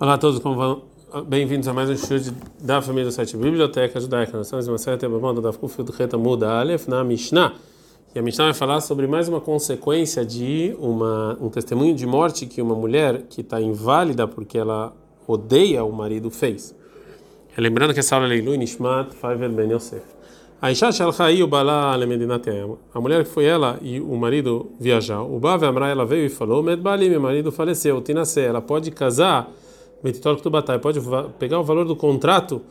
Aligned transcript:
Olá 0.00 0.14
a 0.14 0.18
todos? 0.18 0.40
Bem-vindos 1.26 1.66
a 1.66 1.72
mais 1.72 1.90
um 1.90 1.96
show 1.96 2.16
da 2.60 2.80
família 2.80 3.06
do 3.06 3.10
site 3.10 3.36
Biblioteca 3.36 3.98
Judaica. 3.98 4.36
Nós 4.36 4.46
estamos 4.46 4.68
em 4.68 4.70
uma 4.70 4.78
série 4.78 4.96
de 4.96 5.08
da 5.42 5.52
Kufil 5.52 5.84
do 5.84 5.90
Reta 5.90 6.16
Muda 6.16 6.48
Aleph 6.48 6.86
na 6.86 7.02
Mishnah. 7.02 7.54
E 8.14 8.18
a 8.20 8.22
Mishnah 8.22 8.44
vai 8.44 8.54
falar 8.54 8.80
sobre 8.80 9.08
mais 9.08 9.28
uma 9.28 9.40
consequência 9.40 10.24
de 10.24 10.72
uma, 10.78 11.36
um 11.40 11.48
testemunho 11.48 11.96
de 11.96 12.06
morte 12.06 12.46
que 12.46 12.62
uma 12.62 12.76
mulher 12.76 13.22
que 13.28 13.40
está 13.40 13.60
inválida 13.60 14.28
porque 14.28 14.56
ela 14.56 14.92
odeia 15.26 15.82
o 15.82 15.92
marido 15.92 16.30
fez. 16.30 16.72
Lembrando 17.56 17.92
que 17.92 17.98
essa 17.98 18.14
aula 18.14 18.28
é 18.28 18.30
Leilu 18.30 18.54
Nishmat 18.54 19.16
Faivel 19.16 19.50
Ben 19.50 19.72
Yosef. 19.72 20.04
A 20.62 20.68
mulher 23.00 23.24
que 23.24 23.30
foi 23.30 23.46
ela 23.46 23.80
e 23.82 24.00
o 24.00 24.14
marido 24.14 24.70
viajar. 24.78 25.22
O 25.22 25.40
Bava 25.40 25.66
Amra 25.66 25.88
ela 25.88 26.06
veio 26.06 26.26
e 26.26 26.28
falou: 26.28 26.62
Med 26.62 26.80
Bali, 26.80 27.10
meu 27.10 27.20
marido 27.20 27.50
faleceu. 27.50 28.00
Tinasé, 28.00 28.44
ela 28.44 28.62
pode 28.62 28.92
casar 28.92 29.50
Betitor 30.02 30.36
Ktubatai, 30.36 30.78
pode 30.78 31.00
pegar 31.38 31.58
o 31.58 31.64
valor 31.64 31.84
do 31.84 31.96
contrato 31.96 32.62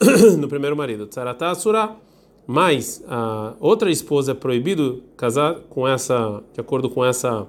no 0.38 0.48
primeiro 0.48 0.76
marido. 0.76 1.06
Tsaratá 1.06 1.50
Asura. 1.50 1.96
Mas 2.46 3.02
a 3.08 3.54
outra 3.58 3.90
esposa 3.90 4.32
é 4.32 4.34
proibido 4.34 5.02
casar 5.16 5.60
com 5.70 5.88
essa, 5.88 6.42
de 6.52 6.60
acordo 6.60 6.90
com 6.90 7.04
essa 7.04 7.46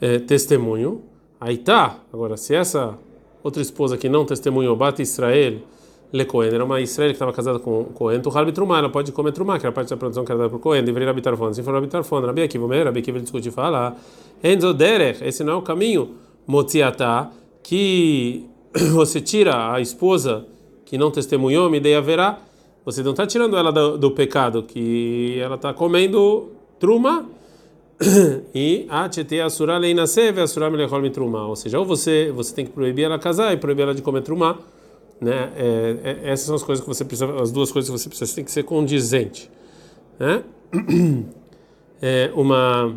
é, 0.00 0.18
testemunho. 0.18 1.02
Aí 1.40 1.56
tá. 1.56 1.98
Agora, 2.12 2.36
se 2.36 2.54
essa 2.54 2.98
outra 3.42 3.62
esposa 3.62 3.96
que 3.96 4.08
não 4.08 4.26
testemunhou, 4.26 4.76
bate 4.76 5.00
Israel, 5.00 5.60
Le 6.12 6.24
Cohen, 6.24 6.52
era 6.52 6.64
uma 6.64 6.80
Israel 6.80 7.10
que 7.10 7.14
estava 7.14 7.32
casada 7.32 7.58
com 7.58 7.84
Cohen, 7.84 8.20
tu 8.20 8.30
Harbi 8.30 8.52
Trumá, 8.52 8.78
ela 8.78 8.90
pode 8.90 9.12
comer 9.12 9.32
Trumá, 9.32 9.58
que 9.58 9.66
era 9.66 9.72
parte 9.72 9.90
da 9.90 9.96
produção 9.96 10.24
que 10.24 10.32
era 10.32 10.38
dada 10.38 10.50
por 10.50 10.58
Cohen, 10.58 10.82
deveria 10.82 11.08
habitar 11.10 11.36
fone. 11.36 11.54
Se 11.54 11.62
for 11.62 11.74
habitar 11.74 12.02
fone, 12.02 12.26
Rabi 12.26 12.42
Akiva, 12.42 12.84
Rabi 12.84 13.00
Akiva, 13.00 13.18
ele 13.18 13.22
discute 13.22 13.48
e 13.48 13.52
fala, 13.52 13.96
Enzo 14.42 14.74
Derech, 14.74 15.22
esse 15.24 15.44
não 15.44 15.54
é 15.54 15.56
o 15.56 15.62
caminho, 15.62 16.14
Motziatá, 16.46 17.30
que 17.68 18.46
você 18.94 19.20
tira 19.20 19.74
a 19.74 19.78
esposa 19.78 20.46
que 20.86 20.96
não 20.96 21.10
testemunhou, 21.10 21.68
me 21.68 21.78
dei 21.78 21.94
haverá, 21.94 22.38
você 22.82 23.02
não 23.02 23.10
está 23.10 23.26
tirando 23.26 23.58
ela 23.58 23.70
do, 23.70 23.98
do, 23.98 24.10
pecado, 24.10 24.62
que 24.62 25.38
ela 25.38 25.56
está 25.56 25.74
comendo 25.74 26.50
truma 26.80 27.26
e 28.54 28.86
a 28.88 29.06
tete 29.10 29.38
asura 29.38 29.76
leina 29.76 30.06
seve 30.06 30.40
asura 30.40 30.70
melechol 30.70 31.10
truma, 31.10 31.46
ou 31.46 31.54
seja, 31.54 31.78
ou 31.78 31.84
você 31.84 32.32
você 32.34 32.54
tem 32.54 32.64
que 32.64 32.72
proibir 32.72 33.04
ela 33.04 33.18
casar 33.18 33.52
e 33.52 33.58
proibir 33.58 33.82
ela 33.82 33.94
de 33.94 34.00
comer 34.00 34.22
truma, 34.22 34.58
né? 35.20 35.52
É, 35.54 35.96
é, 36.04 36.30
essas 36.30 36.46
são 36.46 36.54
as 36.54 36.62
coisas 36.62 36.82
que 36.82 36.88
você 36.88 37.04
precisa, 37.04 37.30
as 37.38 37.52
duas 37.52 37.70
coisas 37.70 37.90
que 37.90 37.98
você 37.98 38.08
precisa, 38.08 38.34
tem 38.34 38.44
que 38.44 38.50
ser 38.50 38.62
condizente, 38.62 39.50
né? 40.18 40.42
É 42.00 42.30
uma 42.32 42.94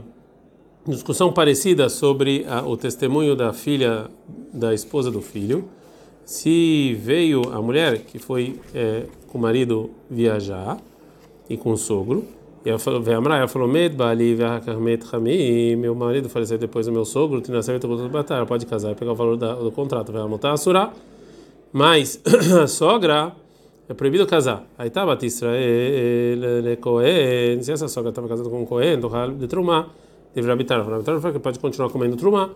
discussão 0.88 1.32
parecida 1.32 1.90
sobre 1.90 2.46
a, 2.48 2.62
o 2.66 2.76
testemunho 2.76 3.36
da 3.36 3.54
filha, 3.54 4.10
da 4.54 4.74
esposa 4.74 5.12
do 5.12 5.22
filho. 5.22 5.66
Se 6.26 6.94
veio 7.02 7.42
a 7.52 7.62
mulher 7.62 8.00
que 8.00 8.18
foi 8.18 8.60
é, 8.74 9.04
com 9.28 9.38
o 9.38 9.42
marido 9.42 9.92
viajar 10.10 10.78
e 11.50 11.58
com 11.58 11.72
o 11.72 11.78
sogro, 11.78 12.26
e 12.64 12.70
ela 12.70 12.78
falou, 12.80 13.02
ela 13.40 13.48
falou, 13.48 13.68
meu 15.76 15.96
marido 15.96 16.30
faleceu 16.30 16.58
depois 16.58 16.86
do 16.86 16.92
meu 16.92 17.06
sogro, 17.06 17.42
ela 18.38 18.46
pode 18.46 18.66
casar 18.68 18.92
pegar 18.96 19.14
o 19.14 19.16
valor 19.16 19.36
da, 19.36 19.56
do 19.56 19.72
contrato, 19.72 20.12
vai 20.12 20.28
montar 20.28 20.52
a. 20.58 20.94
Mas 21.74 22.22
a 22.62 22.68
sogra 22.68 23.34
é 23.90 23.94
proibido 23.94 24.28
casar. 24.28 24.64
Aí 24.78 24.90
tá, 24.90 25.06
Batista, 25.06 25.48
se 27.64 27.72
essa 27.72 27.88
sogra 27.88 28.10
estava 28.10 28.28
casada 28.28 28.48
com 28.48 28.62
um 28.62 28.66
Cohen, 28.66 29.00
de 29.38 29.48
Trumá 29.48 29.90
deveria 30.34 30.54
habitar. 30.54 30.86
Rabitar 30.88 31.20
fala 31.20 31.34
que 31.34 31.40
pode 31.40 31.60
continuar 31.60 31.90
comendo 31.90 32.16
truma. 32.16 32.52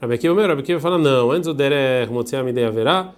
Rabi 0.00 0.14
Akiva, 0.14 0.34
meu, 0.34 0.46
Rabi 0.46 0.62
Akiva 0.62 0.80
fala 0.80 0.98
não. 0.98 1.30
Antes 1.30 1.48
o 1.48 1.54
derer 1.54 2.10
motziam 2.10 2.48
ideia 2.48 2.70
verá. 2.70 3.12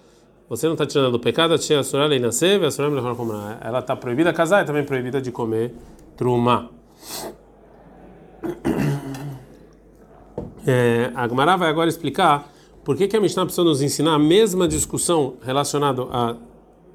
Você 0.49 0.67
não 0.67 0.75
está 0.75 0.85
tirando 0.85 1.13
do 1.13 1.19
pecado, 1.19 1.57
tia 1.59 1.81
a 1.81 1.85
surá 1.85 2.07
leina 2.07 2.31
seve, 2.31 2.67
a 2.67 2.71
surá 2.71 2.91
melhor 2.91 3.17
comer. 3.17 3.57
Ela 3.63 3.79
está 3.79 3.97
proibida 3.97 4.33
casar 4.33 4.63
e 4.63 4.67
também 4.67 4.85
proibida 4.85 5.21
de 5.21 5.33
comer 5.33 5.75
truma. 6.17 6.71
É, 10.65 11.11
a 11.17 11.27
Gemara 11.27 11.57
vai 11.57 11.69
agora 11.69 11.89
explicar 11.89 12.49
por 12.85 12.97
que, 12.97 13.09
que 13.09 13.17
a 13.17 13.21
Mishnah 13.21 13.45
precisa 13.45 13.65
nos 13.65 13.83
ensinar 13.83 14.15
a 14.15 14.19
mesma 14.19 14.69
discussão 14.69 15.35
relacionada 15.43 16.03
a 16.03 16.37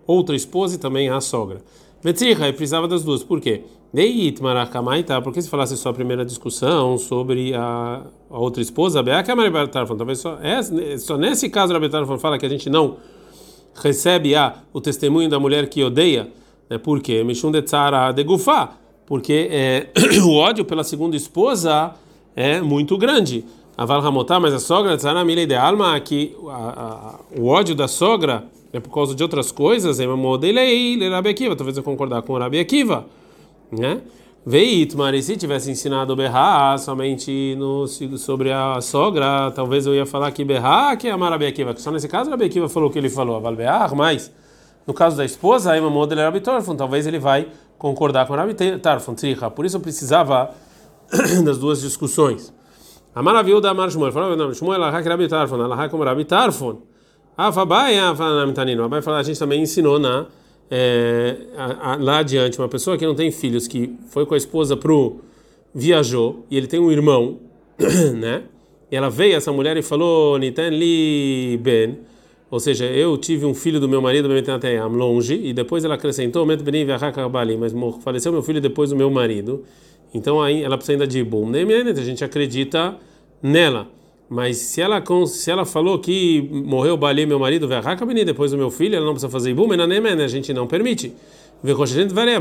outra 0.06 0.38
esposa 0.38 0.76
e 0.76 0.78
também 0.78 1.10
à 1.10 1.20
sogra. 1.20 1.62
Vetzricha, 2.02 2.52
precisava 2.54 2.88
das 2.88 3.04
duas. 3.04 3.24
Por 3.24 3.42
quê? 3.42 3.66
Deit 3.94 4.42
Maracamaita, 4.42 5.22
porque 5.22 5.42
se 5.42 5.50
falasse 5.50 5.78
só 5.78 5.90
a 5.90 5.94
primeira 5.94 6.26
discussão 6.26 6.98
sobre 6.98 7.54
a, 7.54 8.02
a 8.30 8.38
outra 8.38 8.62
esposa, 8.62 9.02
talvez 9.98 10.20
só, 10.20 10.38
é, 10.42 10.98
só 10.98 11.18
nesse 11.18 11.50
caso 11.50 11.74
a 11.74 11.80
Betarfon 11.80 12.18
fala 12.18 12.38
que 12.38 12.46
a 12.46 12.50
gente 12.50 12.70
não 12.70 12.98
recebe 13.74 14.36
a, 14.36 14.56
o 14.74 14.82
testemunho 14.82 15.30
da 15.30 15.40
mulher 15.40 15.70
que 15.70 15.82
odeia, 15.84 16.28
né? 16.70 16.78
Por 16.78 17.00
quê? 17.02 17.24
Mishum 17.24 17.50
de 17.50 17.62
Tzara 17.62 18.12
de 18.12 18.24
Gufá, 18.24 18.74
porque 19.06 19.48
é, 19.50 19.90
o 20.22 20.36
ódio 20.36 20.66
pela 20.66 20.84
segunda 20.84 21.16
esposa 21.16 21.94
é 22.36 22.60
muito 22.60 22.98
grande. 22.98 23.46
A 23.78 23.86
Valhamotá, 23.86 24.40
mas 24.40 24.54
a 24.54 24.60
sogra, 24.60 24.98
Tzara 24.98 25.24
Milei 25.24 25.46
de 25.46 25.56
Alma, 25.56 25.98
que 26.00 26.36
a, 26.50 26.52
a, 26.52 27.40
o 27.40 27.48
ódio 27.48 27.74
da 27.74 27.88
sogra 27.88 28.44
é 28.74 28.80
por 28.82 28.92
causa 28.92 29.16
de 29.16 29.24
outras 29.24 29.52
coisas, 29.52 30.00
é 30.00 30.08
uma 30.08 30.18
modelei, 30.18 30.98
Rabi 31.10 31.30
Akiva, 31.30 31.56
talvez 31.56 31.78
eu 31.78 31.84
concordar 31.84 32.22
com 32.24 32.34
o 32.34 32.38
Rabi 32.38 32.60
Akiva 32.60 33.06
né? 33.72 34.02
Veitmar, 34.46 35.14
e 35.14 35.22
se 35.22 35.36
tivesse 35.36 35.70
ensinado 35.70 36.16
berrar 36.16 36.80
somente 36.80 37.54
no, 37.58 37.86
sobre 37.86 38.50
a 38.50 38.80
sogra, 38.80 39.52
talvez 39.52 39.86
eu 39.86 39.94
ia 39.94 40.06
falar 40.06 40.32
que 40.32 40.46
berrar 40.46 40.98
que 40.98 41.10
é 41.10 41.12
a 41.12 41.36
Akiva, 41.36 41.74
que 41.74 41.82
só 41.82 41.92
nesse 41.92 42.08
caso 42.08 42.30
Rabi 42.30 42.46
Akiva 42.46 42.70
falou 42.70 42.90
o 42.90 42.92
que 42.92 42.98
ele 42.98 43.10
falou, 43.10 43.36
a 43.36 43.40
Valbear, 43.40 43.94
mas 43.94 44.32
no 44.88 44.94
caso 44.94 45.18
da 45.18 45.26
esposa, 45.26 45.74
aí 45.74 45.82
uma 45.82 45.90
modelo 45.90 46.22
era 46.22 46.40
Torfon, 46.40 46.78
talvez 46.78 47.06
ele 47.06 47.20
vai 47.20 47.50
concordar 47.78 48.26
com 48.26 48.36
Rabi 48.36 48.54
Tarfon, 48.82 49.16
Por 49.54 49.66
isso 49.66 49.76
eu 49.76 49.82
precisava 49.82 50.52
das 51.44 51.58
duas 51.58 51.82
discussões. 51.82 52.54
A 53.14 53.22
maravilha 53.22 53.60
da 53.60 53.74
Mar 53.74 53.92
Shmuel, 53.92 54.14
falou, 54.14 54.38
não, 54.38 54.54
Shmuel, 54.54 54.82
Alahá 54.82 55.02
que 55.04 55.10
Rabi 55.10 55.28
Tarfon, 55.28 55.62
Alahá 55.62 55.90
como 55.90 56.06
Tarfon. 56.24 56.84
A 57.38 57.52
Fabai, 57.52 58.00
a 58.00 58.12
a 58.12 58.16
Fabai 58.16 59.02
falar, 59.02 59.18
a 59.20 59.24
gente 59.24 59.38
também 59.38 59.62
ensinou 59.62 60.00
na 60.00 60.28
é, 60.70 61.38
a, 61.56 61.94
a, 61.94 61.96
lá 61.96 62.20
adiante, 62.20 62.58
uma 62.58 62.68
pessoa 62.68 62.98
que 62.98 63.06
não 63.06 63.16
tem 63.16 63.32
filhos, 63.32 63.68
que 63.68 63.96
foi 64.10 64.26
com 64.26 64.34
a 64.34 64.38
esposa 64.38 64.76
pro 64.76 65.22
viajou 65.74 66.46
e 66.50 66.58
ele 66.58 66.68
tem 66.68 66.80
um 66.80 66.92
irmão, 66.92 67.40
né? 68.16 68.44
E 68.92 68.96
ela 68.96 69.10
veio 69.10 69.36
essa 69.36 69.52
mulher 69.52 69.76
e 69.78 69.82
falou 69.82 70.38
Nitan 70.38 70.70
li 70.70 71.58
ben, 71.58 72.00
ou 72.50 72.60
seja, 72.60 72.86
eu 72.86 73.18
tive 73.18 73.46
um 73.46 73.54
filho 73.54 73.80
do 73.80 73.90
meu 73.90 74.02
marido 74.02 74.30
longe 74.98 75.36
e 75.36 75.54
depois 75.54 75.84
ela 75.84 75.96
acrescentou 75.96 76.46
mas 77.58 77.74
faleceu 78.02 78.32
meu 78.32 78.42
filho 78.42 78.62
depois 78.62 78.90
do 78.90 78.96
meu 78.96 79.10
marido. 79.12 79.64
Então 80.14 80.42
aí 80.42 80.64
ela 80.64 80.78
precisa 80.78 80.94
ainda 80.94 81.06
de 81.06 81.22
bom, 81.24 81.46
a 82.00 82.04
gente 82.04 82.24
acredita 82.24 82.96
nela. 83.44 83.90
Mas 84.30 84.58
se 84.58 84.82
ela, 84.82 85.02
se 85.26 85.50
ela 85.50 85.66
falou 85.66 86.00
que 86.00 86.50
morreu 86.52 86.96
o 86.96 86.98
Bali, 86.98 87.26
meu 87.26 87.40
marido, 87.40 87.68
depois 88.26 88.52
do 88.52 88.58
meu 88.58 88.70
filho, 88.70 88.96
ela 88.96 89.06
não 89.06 89.14
precisa 89.14 89.32
fazer 89.32 89.52
ibum, 89.52 89.68
a 89.72 90.28
gente 90.28 90.54
não 90.54 90.68
permite. 90.68 91.14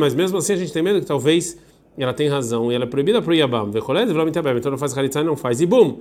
Mas 0.00 0.14
mesmo 0.14 0.38
assim 0.38 0.54
a 0.54 0.56
gente 0.56 0.72
tem 0.72 0.82
medo 0.82 1.00
que 1.00 1.06
talvez 1.06 1.56
ela 1.96 2.12
tenha 2.12 2.30
razão 2.30 2.70
e 2.70 2.74
ela 2.74 2.84
é 2.84 2.86
proibida 2.86 3.22
para 3.22 3.30
o 3.30 3.34
Yabam. 3.34 3.70
Então 3.70 4.70
não 4.70 4.78
faz 4.78 4.96
Haritza 4.98 5.22
não 5.22 5.36
faz 5.36 5.60
ibum. 5.60 6.00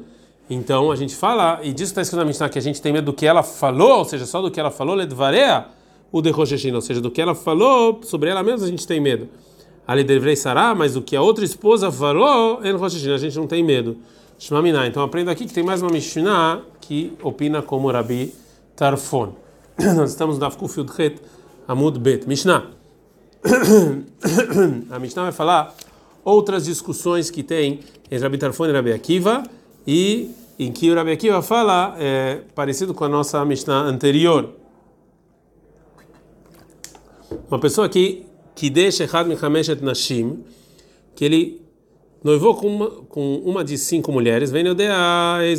Então 0.50 0.92
a 0.92 0.96
gente 0.96 1.16
fala, 1.16 1.60
e 1.64 1.72
disso 1.72 1.92
está 1.92 2.02
escrito 2.02 2.20
na 2.20 2.26
Mishnah 2.26 2.50
que 2.50 2.60
a 2.60 2.62
gente 2.62 2.82
tem 2.82 2.92
medo 2.92 3.06
do 3.06 3.14
que 3.14 3.26
ela 3.26 3.42
falou, 3.42 4.00
ou 4.00 4.06
seja, 4.06 4.26
só 4.26 4.42
do 4.42 4.52
que 4.52 4.60
ela 4.60 4.70
falou, 4.70 4.96
ledvarea, 4.96 5.66
o 6.12 6.22
de 6.22 6.32
ou 6.32 6.82
seja, 6.82 7.02
do 7.02 7.10
que 7.10 7.22
ela 7.22 7.34
falou 7.34 8.00
sobre 8.04 8.30
ela 8.30 8.44
mesma 8.44 8.66
a 8.66 8.70
gente 8.70 8.86
tem 8.86 9.00
medo. 9.00 9.28
Ali 9.88 10.04
deveria 10.04 10.36
sará, 10.36 10.76
mas 10.76 10.96
o 10.96 11.02
que 11.02 11.16
a 11.16 11.22
outra 11.22 11.46
esposa 11.46 11.92
falou, 11.92 12.60
a 12.62 13.18
gente 13.18 13.38
não 13.38 13.48
tem 13.48 13.64
medo. 13.64 13.98
Shmamina. 14.38 14.86
Então 14.88 15.04
aprenda 15.04 15.32
aqui 15.32 15.46
que 15.46 15.54
tem 15.54 15.64
mais 15.64 15.82
uma 15.82 15.92
Mishnah 15.92 16.62
que 16.82 17.14
opina 17.22 17.62
como 17.62 17.92
Rabi 17.92 18.34
Tarfon. 18.76 19.34
Nós 19.96 20.12
estamos 20.12 20.38
no 20.38 20.46
Afkuf 20.46 20.80
Yudchet 20.80 21.22
Amud 21.68 22.00
Bet. 22.00 22.28
Mishnah. 22.28 22.72
A 24.92 25.00
Mishnah 25.00 25.24
vai 25.24 25.32
falar 25.32 25.74
outras 26.24 26.66
discussões 26.66 27.30
que 27.30 27.44
tem 27.44 27.80
entre 28.06 28.18
Rabi 28.20 28.38
Tarfon 28.38 28.66
e 28.68 28.72
Rabi 28.72 28.94
Akiva 28.94 29.44
e 29.88 30.32
em 30.58 30.72
que 30.72 30.92
o 30.92 30.96
Rabi 30.96 31.12
Akiva 31.12 31.42
fala 31.42 31.96
é, 32.00 32.42
parecido 32.54 32.94
com 32.94 33.04
a 33.04 33.10
nossa 33.10 33.44
Mishnah 33.46 33.82
anterior. 33.84 34.50
Uma 37.50 37.60
pessoa 37.60 37.88
que 37.90 38.26
que 38.56 38.70
deixa 38.70 39.04
Echad 39.04 39.28
Mechameshet 39.28 39.84
Nashim, 39.84 40.44
que 41.14 41.26
ele 41.26 41.65
noivou 42.26 42.56
com 42.56 42.66
uma, 42.66 42.90
com 43.08 43.36
uma 43.46 43.64
de 43.64 43.78
cinco 43.78 44.12
mulheres, 44.12 44.50
vem 44.50 44.68
o 44.68 44.74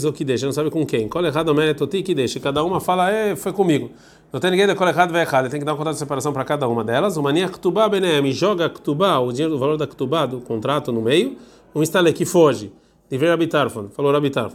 o 0.04 0.12
que 0.12 0.24
deixa, 0.24 0.46
não 0.46 0.52
sabe 0.52 0.68
com 0.68 0.84
quem. 0.84 1.06
Cola 1.06 1.28
errado, 1.28 1.50
o 1.50 1.54
que 2.02 2.12
deixa. 2.12 2.40
Cada 2.40 2.64
uma 2.64 2.80
fala, 2.80 3.08
é, 3.08 3.36
foi 3.36 3.52
comigo. 3.52 3.92
Não 4.32 4.40
tem 4.40 4.50
ninguém 4.50 4.66
da 4.66 4.74
cola 4.74 4.90
errado, 4.90 5.12
vai 5.12 5.22
errado. 5.22 5.48
Tem 5.48 5.60
que 5.60 5.64
dar 5.64 5.74
um 5.74 5.76
contrato 5.76 5.94
de 5.94 6.00
separação 6.00 6.32
para 6.32 6.44
cada 6.44 6.66
uma 6.66 6.82
delas. 6.82 7.16
O 7.16 7.22
mania 7.22 7.48
ktubá 7.48 7.88
benem, 7.88 8.32
joga 8.32 8.68
ktubá, 8.68 9.20
o 9.20 9.30
dinheiro, 9.30 9.54
o 9.54 9.58
valor 9.58 9.76
da 9.76 9.86
ktubá 9.86 10.26
do 10.26 10.40
contrato 10.40 10.90
no 10.90 11.00
meio. 11.00 11.36
Um 11.72 11.84
instale 11.84 12.12
que 12.12 12.24
foge. 12.24 12.72
Dever 13.08 13.30
habitar, 13.30 13.70
falou 13.70 14.16
habitar. 14.16 14.50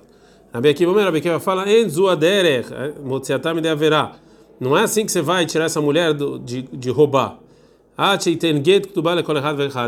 Rabi 0.54 0.68
Akiva, 0.68 1.02
Rabi 1.02 1.20
Akiva 1.20 1.40
fala, 1.40 1.72
Enzuaderech, 1.72 2.68
Motziatam 3.02 3.62
de. 3.62 4.12
Não 4.60 4.78
é 4.78 4.84
assim 4.84 5.06
que 5.06 5.14
você 5.14 5.22
vai 5.22 5.46
tirar 5.46 5.66
essa 5.66 5.80
mulher 5.80 6.14
do, 6.14 6.38
de, 6.38 6.64
de 6.64 6.90
roubar. 6.90 7.38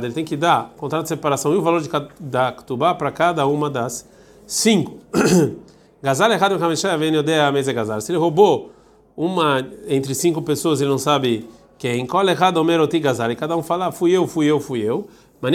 Ele 0.05 0.13
tem 0.13 0.23
que 0.23 0.37
dar 0.37 0.71
contrato 0.77 1.03
de 1.03 1.09
separação 1.09 1.51
e 1.51 1.57
o 1.57 1.63
valor 1.63 1.81
de 1.81 1.89
cada, 1.89 2.09
da 2.19 2.51
ktubá 2.51 2.93
para 2.93 3.09
cada 3.11 3.47
uma 3.47 3.71
das 3.71 4.07
cinco. 4.45 4.99
Errado. 7.71 8.01
Se 8.01 8.11
ele 8.11 8.19
roubou 8.19 8.71
uma 9.17 9.65
entre 9.87 10.13
cinco 10.13 10.41
pessoas, 10.41 10.79
ele 10.79 10.91
não 10.91 10.99
sabe 10.99 11.49
quem. 11.79 12.05
Cola 12.05 12.29
errado. 12.29 12.63
E 13.31 13.35
cada 13.35 13.57
um 13.57 13.63
fala, 13.63 13.91
fui 13.91 14.11
eu, 14.11 14.27
fui 14.27 14.45
eu, 14.45 14.59
fui 14.59 14.81
eu. 14.81 15.07
Lá 15.41 15.49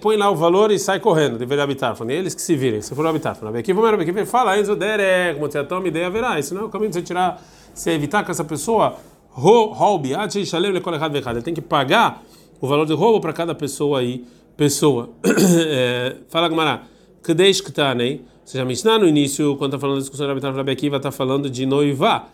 põe 0.00 0.16
lá 0.16 0.30
o 0.30 0.34
valor 0.34 0.70
e 0.70 0.78
sai 0.78 0.98
correndo. 0.98 1.36
Deveria 1.36 1.62
habitar. 1.62 1.94
Eles 2.08 2.34
que 2.34 2.40
se 2.40 2.56
virem. 2.56 2.80
Se 2.80 2.94
for 2.94 3.06
habitar, 3.06 3.36
falei, 3.36 3.60
aqui 3.60 3.72
vamos 3.72 4.00
aqui 4.00 4.24
fala, 4.24 4.56
ideia 4.56 6.10
verá. 6.10 6.38
Isso 6.38 6.54
não 6.54 6.62
é 6.62 6.64
o 6.64 6.68
caminho 6.68 6.90
de 6.90 6.96
você 6.96 7.02
tirar, 7.02 7.42
você 7.74 7.90
evitar 7.90 8.24
que 8.24 8.30
essa 8.30 8.44
pessoa 8.44 8.96
roube, 9.34 10.12
ele 10.12 11.42
tem 11.42 11.54
que 11.54 11.60
pagar 11.60 12.22
o 12.60 12.68
valor 12.68 12.86
de 12.86 12.94
roubo 12.94 13.20
para 13.20 13.32
cada 13.32 13.54
pessoa 13.54 13.98
aí, 13.98 14.24
pessoa. 14.56 15.10
é, 15.68 16.16
fala 16.28 16.48
Gamara, 16.48 16.82
Kadesh 17.22 17.60
Ktanei, 17.60 18.22
ou 18.22 18.46
seja, 18.46 18.64
Mishnah 18.64 18.98
no 18.98 19.06
início, 19.06 19.56
quando 19.56 19.74
está 19.74 19.80
falando 19.80 19.96
da 19.96 20.00
discussão 20.00 20.26
da 20.38 20.50
Rabi 20.50 20.70
Akiva, 20.70 20.96
está 20.98 21.10
falando 21.10 21.50
de 21.50 21.66
noiva. 21.66 22.26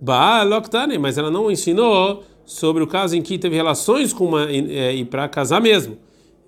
Baaloktanei, 0.00 0.98
mas 0.98 1.16
ela 1.18 1.30
não 1.30 1.50
ensinou 1.50 2.24
sobre 2.44 2.82
o 2.82 2.86
caso 2.86 3.16
em 3.16 3.22
que 3.22 3.38
teve 3.38 3.54
relações 3.54 4.12
com 4.12 4.24
uma 4.24 4.50
é, 4.50 4.94
e 4.94 5.04
para 5.04 5.28
casar 5.28 5.60
mesmo, 5.60 5.96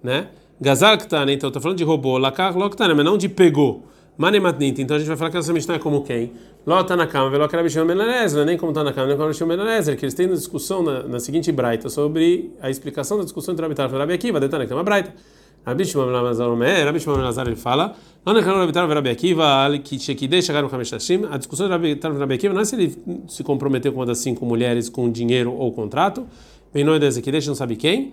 né? 0.03 0.29
Gazar 0.61 0.99
Ktanei, 0.99 1.37
então 1.37 1.49
está 1.49 1.61
falando 1.61 1.79
de 1.79 1.85
roubou, 1.85 2.19
Lakar 2.19 2.57
Loktanei, 2.57 2.95
mas 2.95 3.05
não 3.05 3.17
de 3.17 3.29
pegou. 3.29 3.85
Manematnit, 4.17 4.83
então 4.83 4.97
a 4.97 4.99
gente 4.99 5.09
vai 5.09 5.17
falar 5.17 5.31
que 5.31 5.39
essa 5.39 5.53
Mishnah 5.53 5.77
é 5.77 5.79
como 5.79 6.03
quem? 6.03 6.33
Ló 6.67 6.85
na 6.95 7.07
cama, 7.07 7.31
veló 7.31 7.49
quer 7.49 7.59
Abishon 7.59 7.87
Benanezer, 7.87 8.45
nem 8.45 8.59
como 8.59 8.71
está 8.71 8.85
na 8.85 8.93
cama, 8.93 9.07
nem 9.07 9.17
como 9.17 9.29
Abishon 9.29 9.47
Benanezer, 9.47 9.97
que 9.97 10.05
eles 10.05 10.15
têm 10.15 10.27
uma 10.27 10.37
discussão 10.37 10.83
na, 10.83 11.03
na 11.05 11.19
seguinte 11.19 11.51
braita 11.51 11.89
sobre 11.89 12.53
a 12.61 12.69
explicação 12.69 13.17
da 13.17 13.25
discussão 13.25 13.53
entre 13.53 13.63
Rabitar 13.63 13.91
e 13.91 13.97
Rabi 13.97 14.13
Akiva, 14.13 14.39
detana, 14.39 14.67
que 14.67 14.73
é 14.73 14.77
uma 14.77 14.85
braita. 14.85 15.15
Rabi 15.65 15.85
Shimon 15.87 16.07
Lazar 16.07 16.49
Omer, 16.49 16.85
Rabi 16.85 17.01
Shimon 17.01 17.17
ele 17.47 17.57
fala, 17.57 17.97
não 18.25 18.37
é 18.37 18.43
que 18.43 18.49
Rabitar 18.49 18.89
e 18.89 18.95
Rabi 18.95 19.11
Akiva, 19.11 19.79
que 19.83 19.99
Shekidei 19.99 20.43
chegaram 20.43 20.69
no 20.69 20.75
Hameshashim, 20.75 21.27
a 21.31 21.39
discussão 21.39 21.67
de 21.67 21.73
Rabitar 21.73 22.13
e 22.15 22.19
Rabi 22.19 22.35
Akiva 22.35 22.53
não 22.53 22.61
é 22.61 22.65
se 22.67 22.77
ele 22.77 22.97
se 23.27 23.43
comprometeu 23.43 23.93
com 23.93 24.01
uma 24.01 24.07
das 24.07 24.19
cinco 24.19 24.45
mulheres 24.45 24.91
com 24.91 25.11
dinheiro 25.11 25.53
ou 25.53 25.73
contrato, 25.73 26.27
bem 26.75 26.85
não 26.85 26.95
é 26.95 26.99
que 26.99 27.33
deixa, 27.33 27.49
não 27.49 27.55
sabe 27.55 27.77
quem, 27.77 28.13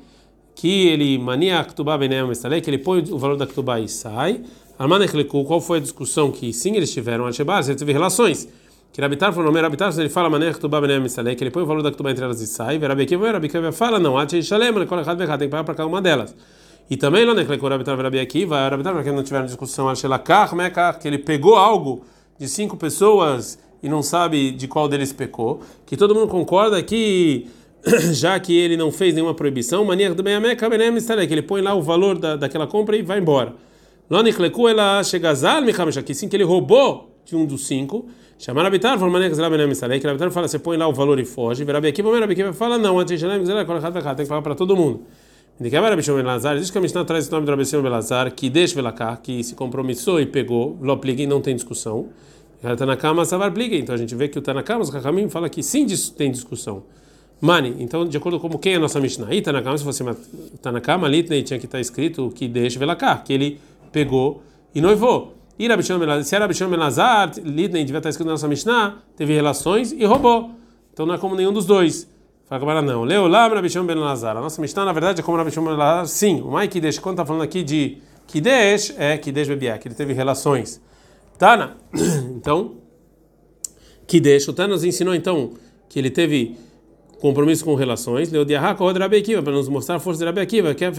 que 0.56 0.88
ele 0.88 1.18
mania 1.18 1.64
Ktubá 1.64 1.98
Benem 1.98 2.26
que 2.64 2.70
ele 2.70 2.80
põe 2.80 3.04
o 3.12 3.18
valor 3.18 3.38
da 3.38 3.46
Ktubá 3.46 3.80
e 3.80 3.88
sai, 3.88 4.42
Armanechleku, 4.78 5.44
qual 5.44 5.60
foi 5.60 5.80
a 5.80 5.82
discussão 5.82 6.32
que 6.32 6.54
sim 6.54 6.76
eles 6.76 6.94
tiveram 6.94 7.26
a 7.26 7.32
Sheba, 7.32 7.60
ele 7.66 7.76
teve 7.76 7.92
relações. 7.92 8.48
Que 8.94 9.02
Rabitar 9.02 9.34
foi 9.34 9.44
o 9.44 9.46
nome 9.46 9.62
Rabitar, 9.62 9.94
ele 10.00 10.10
fala 10.10 10.30
Manech 10.30 10.60
Tubá 10.60 10.82
Benem 10.82 11.00
Misalei, 11.00 11.36
que 11.36 11.44
ele 11.44 11.52
põe 11.52 11.64
o 11.64 11.66
valor 11.66 11.84
da 11.84 11.92
Tubá 11.92 12.10
entre 12.10 12.24
elas 12.24 12.42
e 12.42 12.48
sai, 12.48 12.80
Verabekiva, 12.80 13.26
Verabekiva 13.26 13.72
fala 13.72 14.00
não, 14.00 14.18
Ati 14.18 14.42
Shalem, 14.42 14.72
Lekol 14.72 15.00
Echad 15.02 15.18
Vechad, 15.18 15.38
tem 15.38 15.48
que 15.48 15.52
pagar 15.52 15.64
para 15.64 15.76
cada 15.76 15.88
uma 15.88 16.02
delas. 16.02 16.36
E 16.90 16.98
também 16.98 17.26
lá 17.26 17.34
Nechleku 17.34 17.68
Rabitar 17.68 17.96
Verabekiva, 17.96 18.70
Rabitar, 18.70 18.94
para 18.94 19.04
quem 19.04 19.14
não 19.14 19.24
tiveram 19.24 19.46
discussão, 19.46 19.90
Ashelakar, 19.90 20.56
Mekar, 20.56 21.00
que 21.00 21.08
ele 21.08 21.18
pegou 21.18 21.56
algo 21.56 22.06
de 22.40 22.48
cinco 22.48 22.78
pessoas 22.78 23.60
e 23.84 23.90
não 23.90 24.02
sabe 24.02 24.52
de 24.52 24.68
qual 24.68 24.88
deles 24.88 25.12
pecou, 25.14 25.62
que 25.86 25.98
todo 25.98 26.16
mundo 26.16 26.28
concorda 26.28 26.82
que 26.82 27.48
já 28.14 28.40
que 28.40 28.58
ele 28.58 28.76
não 28.78 28.92
fez 28.92 29.14
nenhuma 29.14 29.34
proibição, 29.34 29.84
mania 29.86 30.14
do 30.14 30.24
Benameca 30.24 30.70
Benem 30.70 30.92
Misalei, 30.92 31.28
que 31.28 31.34
ele 31.34 31.44
põe 31.44 31.62
lá 31.62 31.76
o 31.76 31.82
valor 31.82 32.18
da, 32.18 32.36
daquela 32.36 32.66
compra 32.66 32.96
e 32.96 33.02
vai 33.02 33.20
embora. 33.20 33.54
Lonikleku 34.10 34.68
ela 34.68 35.04
chegazal 35.04 35.62
michamisha, 35.62 36.02
que 36.02 36.14
sim 36.14 36.30
que 36.30 36.36
ele 36.36 36.44
roubou 36.44 37.16
de 37.26 37.36
um 37.36 37.46
dos 37.46 37.68
cinco. 37.68 38.08
Chamar 38.40 38.66
habitar, 38.66 38.98
falou 38.98 39.12
maneira 39.12 39.32
que 39.32 39.36
Zerabenem 39.36 39.68
Misalei, 39.68 40.00
que 40.00 40.08
habitar 40.08 40.30
fala, 40.30 40.48
você 40.48 40.60
põe 40.60 40.78
lá 40.78 40.88
o 40.88 40.94
valor 40.94 41.20
e 41.20 41.26
foge. 41.26 41.64
Verabi 41.64 41.88
aqui, 41.88 42.02
vamos 42.02 42.22
aqui, 42.22 42.54
fala 42.54 42.78
não, 42.78 43.00
antes 43.00 43.16
de 43.16 43.18
Jenem, 43.18 43.40
Misalei, 43.40 43.66
tem 43.66 44.16
que 44.16 44.26
falar 44.26 44.42
para 44.42 44.56
todo 44.56 44.76
mundo. 44.76 45.02
De 45.60 45.72
que 45.72 45.76
Rabi 45.76 46.04
Shimon 46.04 46.18
Belazar, 46.18 46.56
diz 46.56 46.70
que 46.70 46.78
a 46.78 46.82
Mishnah 46.82 47.04
traz 47.04 47.28
o 47.28 47.32
nome 47.32 47.48
do 47.48 47.52
Rabi 47.52 47.64
Belazar, 47.82 48.32
que 48.32 48.48
deixa 48.48 48.76
Velakar, 48.76 49.20
que 49.24 49.44
se 49.44 49.56
compromissou 49.56 50.22
e 50.22 50.26
pegou, 50.28 50.78
Lopligue 50.80 51.26
não 51.26 51.42
tem 51.42 51.56
discussão. 51.56 52.10
Na 52.62 52.96
cama, 52.96 53.26
Savar 53.26 53.52
Pligue. 53.52 53.80
Então 53.80 53.96
a 53.96 53.98
gente 53.98 54.14
vê 54.14 54.28
que 54.28 54.38
o 54.38 54.42
Tanakama, 54.42 54.82
os 54.82 54.92
Kakamim, 54.92 55.30
fala 55.30 55.50
que 55.50 55.64
sim 55.64 55.86
tem 56.16 56.32
discussão. 56.32 56.84
Mani, 57.42 57.76
então 57.80 58.06
de 58.06 58.18
acordo 58.18 58.40
com 58.40 58.50
quem 58.58 58.74
é 58.74 58.76
a 58.76 58.80
nossa 58.80 59.00
Mishnah? 59.00 59.28
Aí 59.30 59.42
Tanakama, 59.42 59.78
se 59.78 59.84
fosse 59.84 60.04
Tanakama, 60.62 61.08
ali 61.08 61.24
tinha 61.24 61.60
que 61.60 61.66
estar 61.66 61.80
escrito 61.80 62.32
que 62.36 62.48
deixa 62.48 62.78
Velakar, 62.78 63.24
que 63.24 63.34
ele 63.34 63.60
pegou 63.98 64.44
e 64.76 64.80
noivou. 64.80 65.34
E 65.58 65.66
se 66.24 66.36
era 66.36 66.44
Rabishon 66.46 66.70
Benazar, 66.70 67.32
Lidney 67.44 67.84
devia 67.84 67.98
estar 67.98 68.10
escrito 68.10 68.28
na 68.28 68.34
nossa 68.34 68.48
Mishnah, 68.48 68.98
teve 69.16 69.34
relações 69.34 69.92
e 69.92 70.06
roubou. 70.06 70.52
Então 70.94 71.04
não 71.08 71.16
é 71.16 71.18
como 71.18 71.36
nenhum 71.36 71.52
dos 71.52 71.66
dois. 71.66 72.08
Fala 72.46 72.82
não. 72.82 73.04
Leolam 73.04 73.50
Rabishon 73.56 73.84
Benazar. 73.86 74.38
A 74.38 74.42
nossa 74.42 74.62
Mishnah, 74.62 74.86
na 74.86 74.94
verdade, 74.94 75.22
é 75.22 75.24
como 75.24 75.36
Rabishon 75.36 75.64
Benazar, 75.64 76.06
sim. 76.06 76.42
O 76.42 76.68
Kidesh, 76.68 77.00
quando 77.00 77.16
está 77.16 77.26
falando 77.26 77.42
aqui 77.42 77.64
de 77.64 77.98
Kidesh, 78.28 78.94
é 79.00 79.18
Kidesh 79.18 79.48
Bebiá, 79.48 79.80
que 79.80 79.88
ele 79.88 79.96
teve 79.96 80.14
relações. 80.14 80.80
Tana. 81.40 81.76
Então, 82.38 82.76
Kidesh, 84.06 84.48
o 84.48 84.54
Tana 84.54 84.70
nos 84.70 84.84
ensinou 84.84 85.16
então 85.16 85.54
que 85.90 85.98
ele 85.98 86.12
teve 86.12 86.56
compromisso 87.20 87.66
com 87.66 87.76
relações, 87.76 88.30
para 88.32 89.54
nos 89.54 89.68
mostrar 89.70 89.96
a 89.96 90.00
força 90.00 90.20
de 90.20 90.26
Rabi 90.26 90.46
que 90.46 90.86
é 90.86 90.92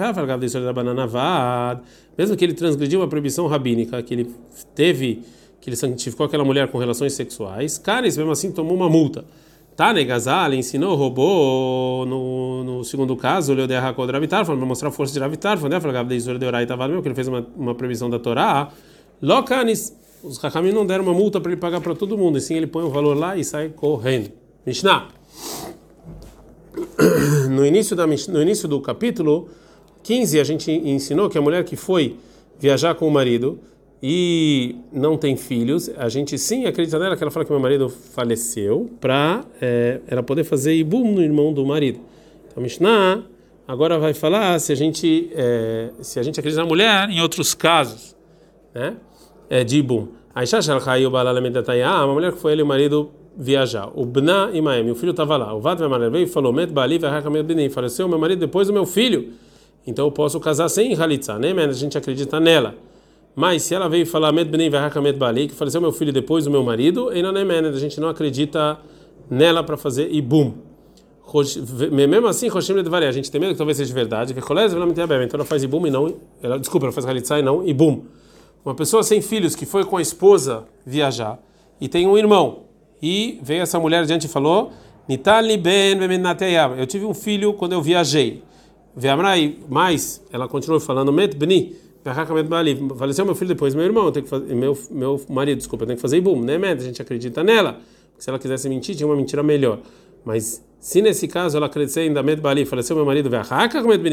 vad, 1.06 1.80
mesmo 2.16 2.36
que 2.36 2.44
ele 2.44 2.54
transgrediu 2.54 3.00
uma 3.00 3.08
proibição 3.08 3.46
rabínica, 3.46 4.02
que 4.02 4.14
ele 4.14 4.30
teve, 4.74 5.22
que 5.60 5.70
ele 5.70 5.76
santificou 5.76 6.26
aquela 6.26 6.44
mulher 6.44 6.68
com 6.68 6.78
relações 6.78 7.12
sexuais, 7.12 7.78
Caris 7.78 8.16
mesmo 8.16 8.32
assim 8.32 8.50
tomou 8.50 8.74
uma 8.74 8.88
multa. 8.88 9.24
Tane 9.76 10.04
Gazal 10.04 10.54
ensinou, 10.54 10.96
roubou 10.96 12.04
no, 12.04 12.64
no 12.64 12.84
segundo 12.84 13.14
caso, 13.14 13.54
Leo 13.54 13.68
de 13.68 13.76
Hakod 13.76 14.10
Ravitar, 14.10 14.44
para 14.44 14.56
mostrar 14.56 14.88
a 14.88 14.90
força 14.90 15.14
de 15.14 15.20
Ravitar, 15.20 15.56
foi 15.56 15.70
né? 15.70 15.80
Falava 15.80 16.08
de 16.08 16.18
de 16.18 16.44
Orai 16.44 16.66
Tavad, 16.66 16.88
mesmo 16.88 17.00
que 17.00 17.06
ele 17.06 17.14
fez 17.14 17.28
uma, 17.28 17.46
uma 17.56 17.76
previsão 17.76 18.10
da 18.10 18.18
Torá. 18.18 18.72
Locanis, 19.22 19.96
os 20.20 20.44
Hakamim 20.44 20.72
não 20.72 20.84
deram 20.84 21.04
uma 21.04 21.14
multa 21.14 21.40
para 21.40 21.52
ele 21.52 21.60
pagar 21.60 21.80
para 21.80 21.94
todo 21.94 22.18
mundo, 22.18 22.38
e 22.38 22.40
sim 22.40 22.56
ele 22.56 22.66
põe 22.66 22.82
o 22.82 22.90
valor 22.90 23.16
lá 23.16 23.36
e 23.36 23.44
sai 23.44 23.68
correndo. 23.68 24.32
Mishnah. 24.66 25.06
no 27.50 27.64
início, 27.64 27.94
da, 27.94 28.06
no 28.06 28.42
início 28.42 28.68
do 28.68 28.80
capítulo 28.80 29.48
15, 30.02 30.40
a 30.40 30.44
gente 30.44 30.70
ensinou 30.70 31.28
que 31.28 31.38
a 31.38 31.40
mulher 31.40 31.64
que 31.64 31.76
foi 31.76 32.16
viajar 32.58 32.94
com 32.94 33.06
o 33.06 33.10
marido 33.10 33.58
e 34.02 34.76
não 34.92 35.16
tem 35.16 35.36
filhos, 35.36 35.90
a 35.96 36.08
gente 36.08 36.38
sim 36.38 36.66
acredita 36.66 36.98
nela 36.98 37.16
que 37.16 37.22
ela 37.22 37.30
fala 37.30 37.44
que 37.44 37.50
meu 37.50 37.60
marido 37.60 37.88
faleceu 37.88 38.90
para 39.00 39.44
é, 39.60 40.00
ela 40.06 40.22
poder 40.22 40.44
fazer 40.44 40.74
ibum 40.74 41.12
no 41.12 41.22
irmão 41.22 41.52
do 41.52 41.64
marido. 41.66 42.00
Então, 42.50 42.62
Mishnah 42.62 43.22
agora 43.66 43.98
vai 43.98 44.14
falar 44.14 44.58
se 44.60 44.72
a 44.72 44.76
gente 44.76 45.30
é, 45.34 45.90
se 46.00 46.18
a 46.18 46.22
gente 46.22 46.38
acredita 46.38 46.62
na 46.62 46.68
mulher 46.68 47.10
em 47.10 47.20
outros 47.20 47.54
casos, 47.54 48.16
né? 48.74 48.96
É, 49.50 49.64
de 49.64 49.78
ibum. 49.78 50.08
Aisha 50.34 50.60
Shalchai 50.62 51.04
o 51.06 51.10
mulher 51.10 52.32
que 52.32 52.38
foi 52.38 52.52
ele 52.52 52.60
e 52.60 52.64
o 52.64 52.66
marido 52.66 53.10
viajar. 53.38 53.88
O 53.94 54.04
Bna 54.04 54.50
e 54.52 54.60
Maem, 54.60 54.90
o 54.90 54.96
filho 54.96 55.12
estava 55.12 55.36
lá. 55.36 55.54
O 55.54 55.60
Vad 55.60 55.78
veio 55.78 56.24
e 56.24 56.26
falou: 56.26 56.52
Met 56.52 56.72
Bali 56.72 56.98
faleceu 57.70 58.08
meu 58.08 58.18
marido 58.18 58.40
depois 58.40 58.66
do 58.66 58.74
meu 58.74 58.84
filho. 58.84 59.32
Então 59.86 60.04
eu 60.06 60.10
posso 60.10 60.40
casar 60.40 60.68
sem 60.68 60.94
Halitza, 60.94 61.38
né? 61.38 61.54
Mas 61.54 61.70
a 61.70 61.72
gente 61.72 61.96
acredita 61.96 62.40
nela. 62.40 62.74
Mas 63.36 63.62
se 63.62 63.74
ela 63.74 63.88
veio 63.88 64.04
falar 64.04 64.32
Met 64.32 64.50
Beni 64.50 64.68
Met 64.68 65.16
Bali, 65.16 65.46
que 65.46 65.54
faleceu 65.54 65.80
meu 65.80 65.92
filho 65.92 66.12
depois 66.12 66.44
do 66.44 66.50
meu 66.50 66.64
marido, 66.64 67.12
e 67.14 67.22
não 67.22 67.30
é 67.30 67.58
a 67.58 67.72
gente 67.72 68.00
não 68.00 68.08
acredita 68.08 68.76
nela 69.30 69.62
para 69.62 69.76
fazer 69.76 70.12
Ibum. 70.12 70.54
Mesmo 71.92 72.26
assim, 72.26 72.48
Roshim 72.48 72.72
Ledvari, 72.72 73.04
a 73.06 73.12
gente 73.12 73.30
tem 73.30 73.40
medo 73.40 73.52
que 73.52 73.58
talvez 73.58 73.76
seja 73.76 73.94
verdade. 73.94 74.34
Então 74.34 75.38
ela 75.38 75.44
faz 75.44 75.62
Ibum 75.62 75.86
e 75.86 75.90
não. 75.90 76.14
Ela, 76.42 76.58
desculpa, 76.58 76.86
ela 76.86 76.92
faz 76.92 77.06
Halitza 77.06 77.38
e 77.38 77.42
não 77.42 77.66
Ibum. 77.66 78.02
Uma 78.64 78.74
pessoa 78.74 79.02
sem 79.02 79.22
filhos 79.22 79.54
que 79.54 79.64
foi 79.64 79.84
com 79.84 79.96
a 79.96 80.02
esposa 80.02 80.64
viajar 80.84 81.38
e 81.80 81.86
tem 81.86 82.06
um 82.06 82.18
irmão 82.18 82.67
e 83.02 83.38
veio 83.42 83.62
essa 83.62 83.78
mulher 83.78 84.04
diante 84.04 84.26
e 84.26 84.28
falou: 84.28 84.72
Nitali 85.08 85.56
ben 85.56 85.98
Eu 86.78 86.86
tive 86.86 87.04
um 87.04 87.14
filho 87.14 87.54
quando 87.54 87.72
eu 87.72 87.82
viajei. 87.82 88.42
Veamrai, 88.94 89.56
mas 89.68 90.22
ela 90.32 90.48
continuou 90.48 90.80
falando: 90.80 91.12
Met 91.12 91.36
bni. 91.36 91.76
Faleceu 92.96 93.24
meu 93.24 93.34
filho 93.34 93.48
depois, 93.48 93.74
meu 93.74 93.84
irmão, 93.84 94.10
tenho 94.10 94.24
que 94.24 94.30
fazer, 94.30 94.54
meu, 94.54 94.78
meu 94.90 95.20
marido, 95.28 95.58
desculpa, 95.58 95.84
tenho 95.84 95.96
que 95.96 96.00
fazer 96.00 96.16
ibum, 96.16 96.40
né, 96.40 96.56
A 96.56 96.76
gente 96.76 97.02
acredita 97.02 97.44
nela. 97.44 97.80
Se 98.16 98.30
ela 98.30 98.38
quisesse 98.38 98.68
mentir, 98.68 98.96
tinha 98.96 99.06
uma 99.06 99.16
mentira 99.16 99.42
melhor. 99.42 99.80
Mas 100.24 100.64
se 100.80 101.02
nesse 101.02 101.28
caso 101.28 101.56
ela 101.56 101.68
crescer 101.68 102.00
ainda 102.00 102.22
Met 102.22 102.40
Bali, 102.40 102.64
faleceu 102.64 102.96
meu 102.96 103.04
marido, 103.04 103.28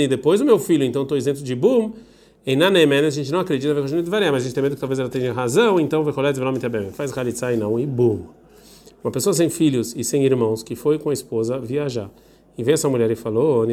depois 0.10 0.42
o 0.42 0.46
meu 0.46 0.60
filho, 0.60 0.84
então 0.84 1.04
estou 1.04 1.18
isento 1.18 1.42
de 1.44 1.54
ibum. 1.54 1.94
Em 2.46 2.56
Nanemen, 2.56 3.06
a 3.06 3.10
gente 3.10 3.32
não 3.32 3.40
acredita, 3.40 3.74
mas 3.74 3.92
a 3.92 4.40
gente 4.40 4.54
tem 4.54 4.62
medo 4.62 4.76
que 4.76 4.80
talvez 4.80 5.00
ela 5.00 5.10
tenha 5.10 5.34
razão, 5.34 5.80
então 5.80 6.04
colher 6.14 6.32
de 6.32 6.92
Faz 6.92 7.18
Halitzai 7.18 7.56
não, 7.56 7.80
e 7.80 7.88
bum. 7.88 8.26
Uma 9.04 9.12
pessoa 9.12 9.34
sem 9.34 9.50
filhos 9.50 9.96
e 9.96 10.04
sem 10.04 10.24
irmãos 10.26 10.64
que 10.64 10.76
foi 10.76 10.98
com 10.98 11.10
a 11.10 11.14
esposa 11.14 11.60
viajar. 11.60 12.10
E 12.58 12.64
veio 12.64 12.76
essa 12.76 12.88
mulher 12.88 13.12
e 13.12 13.16
falou: 13.16 13.66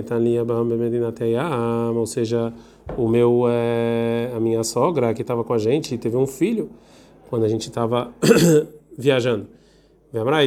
ou 1.95 2.07
seja, 2.07 2.52
o 2.97 3.09
meu, 3.09 3.45
é, 3.49 4.33
a 4.35 4.41
minha 4.41 4.64
sogra 4.64 5.14
que 5.14 5.23
estava 5.23 5.45
com 5.45 5.52
a 5.52 5.59
gente 5.59 5.97
teve 5.97 6.17
um 6.17 6.26
filho 6.26 6.71
quando 7.31 7.45
a 7.45 7.49
gente 7.49 7.69
estava 7.69 8.12
viajando. 8.99 9.47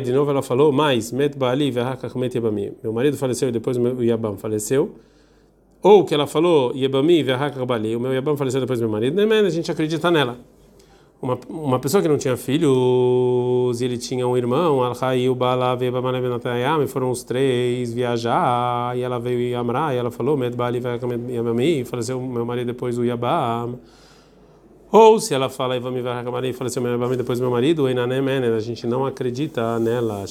De 0.03 0.11
novo 0.13 0.29
ela 0.29 0.43
falou, 0.43 0.71
mais. 0.71 1.11
Meu 1.11 2.93
marido 2.93 3.17
faleceu 3.17 3.49
e 3.49 3.51
depois 3.51 3.77
o 3.77 3.81
meu 3.81 4.03
yabam 4.03 4.37
faleceu. 4.37 4.95
Ou 5.81 6.03
que 6.03 6.13
ela 6.13 6.27
falou, 6.27 6.71
o 6.71 7.99
meu 7.99 8.13
yabam 8.13 8.37
faleceu 8.37 8.61
depois 8.61 8.79
do 8.79 8.83
meu 8.83 8.91
marido. 8.91 9.19
A 9.19 9.49
gente 9.49 9.71
acredita 9.71 10.11
nela. 10.11 10.37
Uma, 11.21 11.39
uma 11.49 11.79
pessoa 11.79 12.03
que 12.03 12.09
não 12.09 12.17
tinha 12.17 12.37
filhos, 12.37 13.81
ele 13.81 13.97
tinha 13.97 14.27
um 14.27 14.37
irmão, 14.37 14.79
o 14.79 14.83
e 16.83 16.87
foram 16.87 17.09
os 17.09 17.23
três 17.23 17.93
viajar, 17.93 18.95
e 18.97 19.01
ela 19.01 19.17
veio 19.17 19.39
em 19.39 19.55
Amra, 19.55 19.93
e 19.93 19.97
ela 19.97 20.11
falou, 20.11 20.37
baali 20.55 20.81
yabami, 21.29 21.83
faleceu 21.85 22.21
meu 22.21 22.45
marido 22.45 22.67
depois 22.67 22.97
do 22.97 23.03
yabam. 23.03 23.79
Ou 24.91 25.19
se 25.19 25.33
ela 25.33 25.49
fala 25.49 25.75
Ivami 25.75 26.01
Varhakamari 26.01 26.53
faleceu 26.53 26.81
meu 26.81 26.93
Ivami 26.93 27.17
depois 27.17 27.39
meu 27.39 27.51
marido, 27.51 27.85
a 27.85 28.59
gente 28.59 28.87
não 28.87 29.05
acredita 29.05 29.77
nela. 29.79 30.23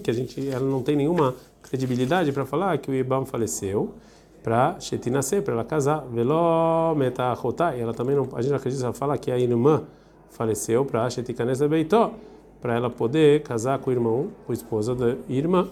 Que 0.00 0.10
a 0.10 0.14
gente 0.14 0.48
ela 0.48 0.64
não 0.64 0.82
tem 0.82 0.94
nenhuma 0.94 1.34
credibilidade 1.62 2.30
para 2.30 2.44
falar 2.44 2.78
que 2.78 2.90
o 2.90 2.94
Ibam 2.94 3.24
faleceu 3.24 3.94
para 4.42 4.78
Shetinase, 4.80 5.40
para 5.42 5.54
ela 5.54 5.64
casar. 5.64 6.04
Veló 6.10 6.94
Metachotá, 6.94 7.76
e 7.76 7.80
ela 7.80 7.92
também 7.92 8.16
não, 8.16 8.28
a 8.34 8.42
gente 8.42 8.54
acredita, 8.54 8.92
fala 8.92 9.16
que 9.18 9.30
a 9.30 9.38
irmã 9.38 9.82
faleceu 10.30 10.84
para 10.84 11.08
Shetikanes 11.10 11.60
Beitó, 11.60 12.12
para 12.60 12.74
ela 12.74 12.90
poder 12.90 13.42
casar 13.42 13.78
com 13.78 13.90
o 13.90 13.92
irmão, 13.92 14.28
com 14.46 14.52
a 14.52 14.54
esposa 14.54 14.94
da 14.94 15.16
irmã. 15.28 15.68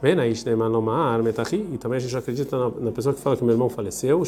E 0.00 1.78
também 1.78 1.96
a 1.96 1.98
gente 1.98 2.16
acredita 2.16 2.56
na, 2.56 2.68
na, 2.80 2.92
pessoa 2.92 3.12
que 3.12 3.20
fala 3.20 3.36
que 3.36 3.42
meu 3.42 3.52
irmão 3.52 3.68
faleceu, 3.68 4.22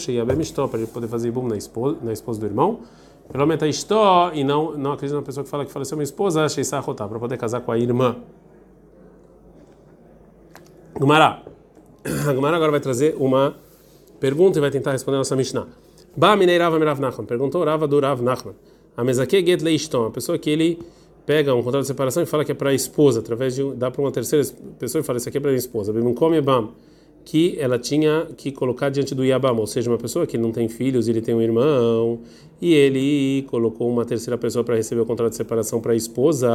para 0.69 0.79
ele 0.81 0.87
poder 0.89 1.07
fazer 1.07 1.29
ibum 1.29 1.47
na 1.47 1.57
esposa, 1.57 1.99
na 2.03 2.13
esposa 2.13 2.41
do 2.41 2.47
irmão. 2.47 2.81
Pelo 3.31 3.47
menos 3.47 3.87
e 4.35 4.43
não 4.43 4.77
não 4.77 4.93
acredita 4.93 5.21
na 5.21 5.25
pessoa 5.25 5.45
que 5.45 5.51
fala 5.51 5.65
que 5.65 5.71
faleceu 5.71 5.97
minha 5.97 6.05
esposa, 6.05 6.45
para 6.97 7.19
poder 7.21 7.37
casar 7.37 7.61
com 7.61 7.71
a 7.71 7.79
irmã. 7.79 8.17
Gumará. 10.99 11.43
A 12.29 12.33
Gumará 12.33 12.57
agora 12.57 12.73
vai 12.73 12.81
trazer 12.81 13.15
uma 13.19 13.55
pergunta 14.21 14.59
e 14.59 14.61
vai 14.61 14.71
tentar 14.71 14.93
responder 14.93 15.17
a 15.17 15.21
nossa 15.21 15.35
Mishnah. 15.35 15.67
Ba 16.17 16.37
minei 16.37 16.59
Rava 16.59 16.79
Mirav 16.79 17.01
Nachman. 17.01 17.27
Perguntou 17.27 17.65
Rava 17.65 17.89
do 17.89 17.99
Rav 17.99 18.23
Nachman. 18.23 18.55
A 18.97 19.03
mesa 19.03 19.27
que 19.27 19.45
get 19.45 19.63
leiston, 19.63 20.07
a 20.07 20.11
pessoa 20.11 20.39
que 20.39 20.51
ele 20.51 20.79
pega 21.25 21.55
um 21.55 21.63
contrato 21.63 21.83
de 21.83 21.89
separação 21.89 22.23
e 22.23 22.27
fala 22.27 22.45
que 22.45 22.53
é 22.53 22.55
para 22.55 22.71
a 22.71 22.75
esposa, 22.75 23.21
através 23.21 23.55
de 23.55 23.75
dá 23.75 23.91
para 23.91 24.03
uma 24.03 24.13
terceira 24.13 24.47
pessoa 24.79 25.01
e 25.01 25.05
fala 25.05 25.19
isso 25.19 25.29
aqui 25.29 25.39
é 25.39 25.41
para 25.41 25.51
a 25.51 25.55
esposa. 25.55 25.93
Bim 25.93 26.13
come 26.13 26.41
bam 26.41 26.71
que 27.25 27.57
ela 27.59 27.79
tinha 27.79 28.27
que 28.37 28.51
colocar 28.51 28.89
diante 28.89 29.15
do 29.15 29.25
Yabam, 29.25 29.59
ou 29.59 29.67
seja, 29.67 29.91
uma 29.91 29.99
pessoa 29.99 30.27
que 30.27 30.39
não 30.39 30.53
tem 30.53 30.69
filhos, 30.69 31.07
ele 31.07 31.21
tem 31.21 31.35
um 31.35 31.43
irmão, 31.43 32.21
e 32.61 32.75
ele 32.75 33.43
colocou 33.49 33.89
uma 33.89 34.05
terceira 34.05 34.37
pessoa 34.39 34.65
para 34.65 34.75
receber 34.77 35.03
o 35.03 35.07
contrato 35.07 35.31
de 35.31 35.37
separação 35.37 35.81
para 35.81 35.93
a 35.93 35.97
esposa, 35.97 36.49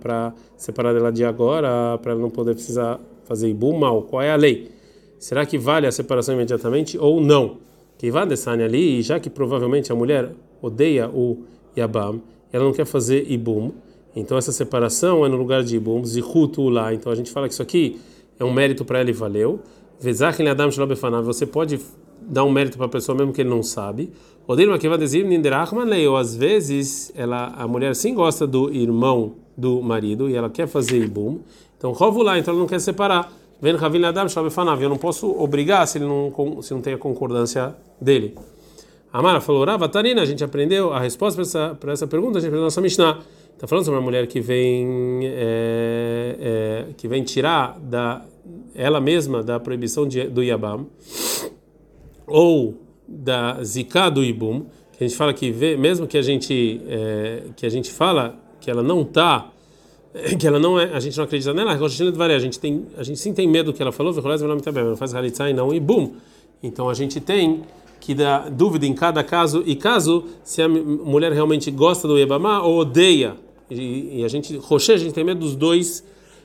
para 0.00 0.32
separar 0.56 0.92
dela 0.94 1.12
de 1.12 1.24
agora, 1.24 1.98
para 1.98 2.12
ela 2.12 2.20
não 2.20 2.30
poder 2.30 2.54
precisar 2.54 2.98
fazer 3.24 3.48
ibum 3.48 3.78
mal. 3.78 4.02
Qual 4.02 4.22
é 4.22 4.32
a 4.32 4.36
lei? 4.36 4.68
Será 5.18 5.44
que 5.44 5.58
vale 5.58 5.86
a 5.86 5.92
separação 5.92 6.34
imediatamente 6.34 6.96
ou 6.98 7.20
não? 7.20 7.58
Que 7.96 8.10
vá 8.10 8.24
desane 8.24 8.62
ali, 8.62 9.02
já 9.02 9.18
que 9.18 9.28
provavelmente 9.28 9.90
a 9.90 9.94
mulher 9.94 10.32
odeia 10.62 11.08
o 11.08 11.44
Yabam, 11.76 12.20
ela 12.52 12.64
não 12.64 12.72
quer 12.72 12.86
fazer 12.86 13.30
ibum, 13.30 13.72
então 14.18 14.36
essa 14.36 14.50
separação 14.50 15.24
é 15.24 15.28
no 15.28 15.36
lugar 15.36 15.62
de 15.62 15.76
Ibum, 15.76 16.04
Zihutu 16.04 16.68
lá. 16.68 16.92
Então 16.92 17.12
a 17.12 17.14
gente 17.14 17.30
fala 17.30 17.46
que 17.46 17.54
isso 17.54 17.62
aqui 17.62 18.00
é 18.38 18.44
um 18.44 18.52
mérito 18.52 18.84
para 18.84 19.00
ele 19.00 19.10
e 19.10 19.14
valeu. 19.14 19.60
Vezachim 20.00 20.46
Adam 20.48 20.70
Você 21.24 21.46
pode 21.46 21.80
dar 22.20 22.44
um 22.44 22.50
mérito 22.50 22.76
para 22.76 22.86
a 22.86 22.88
pessoa 22.88 23.16
mesmo 23.16 23.32
que 23.32 23.42
ele 23.42 23.50
não 23.50 23.62
sabe. 23.62 24.10
Odeiro 24.46 24.72
Makiva 24.72 24.98
Dezir 24.98 25.24
Ninderachman 25.24 26.08
Ou 26.08 26.16
às 26.16 26.34
vezes 26.34 27.12
ela, 27.14 27.54
a 27.56 27.68
mulher 27.68 27.94
sim 27.94 28.12
gosta 28.12 28.46
do 28.46 28.72
irmão 28.74 29.34
do 29.56 29.80
marido 29.82 30.28
e 30.28 30.34
ela 30.34 30.50
quer 30.50 30.66
fazer 30.66 30.98
Ibum. 30.98 31.40
Então 31.76 31.92
rovo 31.92 32.20
lá, 32.20 32.38
então 32.38 32.52
ela 32.52 32.60
não 32.60 32.68
quer 32.68 32.80
separar. 32.80 33.32
Ven 33.60 33.74
Ravin 33.76 34.04
Adam 34.04 34.26
Eu 34.80 34.88
não 34.88 34.96
posso 34.96 35.30
obrigar 35.30 35.86
se 35.86 35.98
ele 35.98 36.06
não, 36.06 36.62
se 36.62 36.72
não 36.72 36.80
tem 36.80 36.94
a 36.94 36.98
concordância 36.98 37.74
dele. 38.00 38.34
Amara 39.12 39.40
falou, 39.40 39.64
Rava 39.64 39.88
Tarina, 39.88 40.22
a 40.22 40.24
gente 40.24 40.44
aprendeu 40.44 40.92
a 40.92 41.00
resposta 41.00 41.36
para 41.36 41.42
essa, 41.42 41.74
para 41.74 41.92
essa 41.92 42.06
pergunta, 42.06 42.38
a 42.38 42.40
gente 42.40 42.48
aprendeu 42.48 42.60
na 42.60 42.66
nossa 42.66 42.80
Mishnah. 42.80 43.18
Está 43.54 43.66
falando 43.66 43.84
sobre 43.84 43.98
uma 43.98 44.04
mulher 44.04 44.26
que 44.28 44.40
vem 44.40 45.20
é, 45.24 46.36
é, 46.40 46.84
que 46.96 47.08
vem 47.08 47.24
tirar 47.24 47.76
da 47.80 48.22
ela 48.74 49.00
mesma 49.00 49.42
da 49.42 49.58
proibição 49.58 50.06
de, 50.06 50.28
do 50.28 50.42
Yabam 50.42 50.86
ou 52.24 52.76
da 53.08 53.62
Zika 53.64 54.10
do 54.10 54.22
Ibum, 54.22 54.66
que 54.96 55.02
a 55.02 55.08
gente 55.08 55.16
fala 55.16 55.34
que 55.34 55.50
vê, 55.50 55.76
mesmo 55.76 56.06
que 56.06 56.16
a 56.16 56.22
gente 56.22 56.80
é, 56.86 57.42
que 57.56 57.66
a 57.66 57.68
gente 57.68 57.90
fala 57.90 58.38
que 58.60 58.70
ela 58.70 58.82
não 58.82 59.02
está 59.02 59.50
que 60.38 60.46
ela 60.46 60.58
não 60.58 60.78
é, 60.78 60.92
a 60.92 61.00
gente 61.00 61.16
não 61.16 61.24
acredita 61.24 61.52
nela, 61.52 61.72
a 61.72 62.38
gente 62.38 62.58
tem, 62.58 62.86
a 62.96 63.02
gente 63.02 63.18
sim 63.18 63.32
tem 63.32 63.46
medo 63.46 63.72
que 63.72 63.82
ela 63.82 63.92
falou, 63.92 64.14
ela 64.16 64.96
faz 64.96 65.14
halitzá 65.14 65.50
e 65.50 65.52
não 65.52 65.72
ibum. 65.72 66.14
Então 66.62 66.88
a 66.88 66.94
gente 66.94 67.20
tem 67.20 67.62
que 68.00 68.14
dá 68.14 68.48
dúvida 68.48 68.86
em 68.86 68.94
cada 68.94 69.22
caso 69.24 69.62
e 69.66 69.74
caso 69.74 70.24
se 70.44 70.62
a 70.62 70.68
mulher 70.68 71.32
realmente 71.32 71.70
gosta 71.70 72.06
do 72.06 72.16
Yabamá 72.16 72.62
ou 72.62 72.78
odeia 72.78 73.36
e, 73.70 74.20
e 74.20 74.24
a 74.24 74.28
gente, 74.28 74.56
Rocher, 74.56 74.94
a 74.94 74.98
gente 74.98 75.12
tem 75.12 75.24
medo 75.24 75.40
dos 75.40 75.54
dois, 75.54 76.04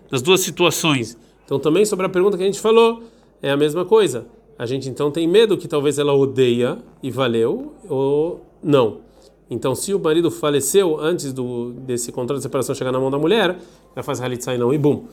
das 0.09 0.21
duas 0.21 0.41
situações. 0.41 1.17
Então 1.45 1.59
também 1.59 1.85
sobre 1.85 2.05
a 2.05 2.09
pergunta 2.09 2.37
que 2.37 2.43
a 2.43 2.45
gente 2.45 2.59
falou, 2.59 3.03
é 3.41 3.51
a 3.51 3.57
mesma 3.57 3.85
coisa. 3.85 4.25
A 4.57 4.65
gente 4.65 4.89
então 4.89 5.09
tem 5.09 5.27
medo 5.27 5.57
que 5.57 5.67
talvez 5.67 5.97
ela 5.97 6.13
odeia 6.13 6.77
e 7.01 7.09
valeu 7.09 7.73
ou 7.87 8.41
não. 8.61 9.02
Então, 9.49 9.75
se 9.75 9.93
o 9.93 9.99
marido 9.99 10.31
faleceu 10.31 10.99
antes 10.99 11.33
do, 11.33 11.71
desse 11.71 12.11
contrato 12.11 12.37
de 12.37 12.43
separação 12.43 12.73
chegar 12.73 12.91
na 12.91 12.99
mão 12.99 13.11
da 13.11 13.17
mulher, 13.17 13.57
ela 13.95 14.03
faz 14.03 14.21
halitzai 14.21 14.57
não 14.57 14.73
e 14.73 14.77
bum. 14.77 15.05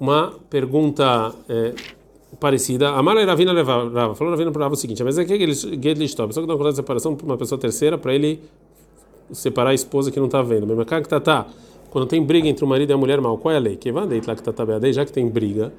Uma 0.00 0.32
pergunta 0.48 1.34
é, 1.48 1.74
parecida. 2.40 2.90
A 2.90 3.02
Mara 3.02 3.24
Ravina 3.24 3.52
levava, 3.52 4.14
falou 4.14 4.32
Ravina 4.32 4.50
para 4.50 4.68
o 4.68 4.76
seguinte: 4.76 5.02
mas 5.04 5.18
é 5.18 5.24
que 5.24 5.32
ele 5.32 5.54
a 6.24 6.28
pessoa 6.28 6.44
que 6.44 6.48
dá 6.48 6.54
um 6.54 6.56
contrato 6.56 6.72
de 6.72 6.76
separação 6.76 7.14
para 7.14 7.26
uma 7.26 7.36
pessoa 7.36 7.58
terceira, 7.58 7.98
para 7.98 8.14
ele 8.14 8.40
separar 9.32 9.70
a 9.70 9.74
esposa 9.74 10.10
que 10.10 10.18
não 10.18 10.26
está 10.26 10.42
vendo. 10.42 10.66
Mesmo 10.66 10.84
que 10.84 11.08
tá, 11.08 11.20
tá 11.20 11.46
quando 11.90 12.06
tem 12.06 12.22
briga 12.22 12.48
entre 12.48 12.64
o 12.64 12.68
marido 12.68 12.90
e 12.90 12.94
a 12.94 12.96
mulher 12.96 13.20
mal, 13.20 13.36
qual 13.36 13.52
é 13.52 13.56
a 13.56 13.60
lei? 13.60 13.76
Que 13.76 13.92
vai 13.92 14.06
lá 14.26 14.34
que 14.34 14.42
tá 14.42 14.52
já 14.92 15.04
que 15.04 15.12
tem 15.12 15.28
briga, 15.28 15.72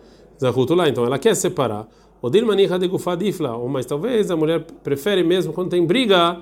lá, 0.75 0.88
então 0.88 1.05
ela 1.05 1.17
quer 1.17 1.36
separar. 1.36 1.88
Odir 2.22 2.45
maniha 2.45 2.79
de 2.79 2.88
ou 2.88 3.67
mas 3.67 3.86
talvez 3.86 4.31
a 4.31 4.38
mulher 4.38 4.63
prefere 4.83 5.24
mesmo 5.24 5.51
quando 5.51 5.72
tem 5.72 5.86
briga, 5.86 6.39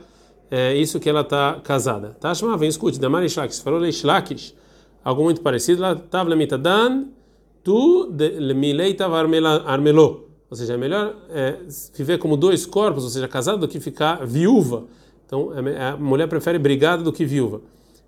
é 0.51 0.75
isso 0.75 0.99
que 0.99 1.09
ela 1.09 1.21
está 1.21 1.61
casada. 1.63 2.17
Tashma, 2.19 2.57
vem 2.57 2.67
escute, 2.67 2.99
da 2.99 3.09
Marishlakish, 3.09 3.61
falou 3.61 3.79
Leishlakish, 3.79 4.53
algo 5.01 5.23
muito 5.23 5.39
parecido, 5.39 5.81
lá 5.81 5.93
dan 5.93 7.07
tu 7.63 8.11
milei 8.53 8.97
armelô. 9.65 10.25
Ou 10.49 10.57
seja, 10.57 10.73
é 10.73 10.77
melhor 10.77 11.15
é, 11.29 11.55
viver 11.95 12.17
como 12.17 12.35
dois 12.35 12.65
corpos, 12.65 13.05
ou 13.05 13.09
seja, 13.09 13.25
casado, 13.29 13.59
do 13.59 13.67
que 13.69 13.79
ficar 13.79 14.25
viúva. 14.25 14.83
Então, 15.25 15.53
é, 15.57 15.91
a 15.91 15.95
mulher 15.95 16.27
prefere 16.27 16.59
brigada 16.59 17.01
do 17.01 17.13
que 17.13 17.23
viúva. 17.23 17.61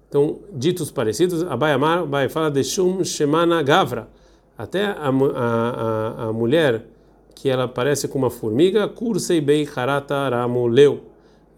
Então, 0.10 0.40
ditos 0.52 0.92
parecidos, 0.92 1.42
Abai 1.44 1.72
Amar, 1.72 2.00
Abai 2.00 2.28
fala 2.28 2.52
de 2.52 2.62
Shum 2.62 3.02
Shemana 3.06 3.64
Gavra. 3.64 4.10
Até 4.58 4.86
a, 4.86 5.08
a, 5.08 5.10
a, 5.10 6.24
a, 6.26 6.34
mulher 6.34 6.86
que 7.34 7.48
ela 7.48 7.68
parece 7.68 8.10
com 8.10 8.20
uma 8.20 8.30
formiga, 8.30 8.90
Kursei 8.90 9.40
Bei 9.40 9.66
Harata 9.74 10.28
Ramuleu. 10.28 11.13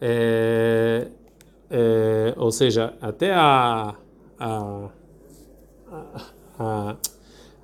É, 0.08 1.08
é, 1.72 2.34
ou 2.38 2.52
seja, 2.52 2.94
até 3.02 3.34
a, 3.34 3.96
a, 4.40 4.90
a, 6.60 6.96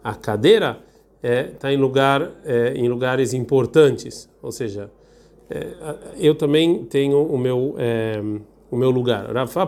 a 0.03 0.15
cadeira 0.15 0.79
está 1.21 1.27
é, 1.27 1.43
tá 1.43 1.71
em, 1.71 1.77
lugar, 1.77 2.31
é, 2.43 2.73
em 2.73 2.89
lugares 2.89 3.35
importantes. 3.35 4.27
Ou 4.41 4.51
seja, 4.51 4.89
é, 5.51 5.67
eu 6.17 6.33
também 6.33 6.83
tenho 6.85 7.23
o 7.23 7.37
meu 7.37 7.75
é, 7.77 8.19
o 8.71 8.75
meu 8.75 8.89
lugar. 8.89 9.31
Rafa 9.31 9.67